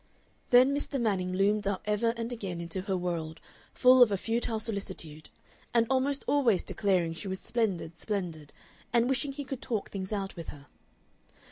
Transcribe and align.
Then 0.49 0.75
Mr. 0.75 0.99
Manning 0.99 1.31
loomed 1.31 1.67
up 1.67 1.83
ever 1.85 2.09
and 2.17 2.33
again 2.33 2.59
into 2.59 2.81
her 2.81 2.97
world, 2.97 3.39
full 3.71 4.01
of 4.01 4.11
a 4.11 4.17
futile 4.17 4.59
solicitude, 4.59 5.29
and 5.75 5.85
almost 5.91 6.23
always 6.25 6.63
declaring 6.63 7.13
she 7.13 7.27
was 7.27 7.39
splendid, 7.39 7.95
splendid, 7.99 8.51
and 8.91 9.07
wishing 9.07 9.31
he 9.31 9.45
could 9.45 9.61
talk 9.61 9.91
things 9.91 10.11
out 10.11 10.35
with 10.35 10.47
her. 10.47 10.65